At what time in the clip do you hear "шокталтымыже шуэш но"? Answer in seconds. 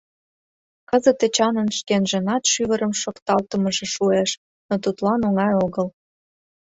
3.01-4.75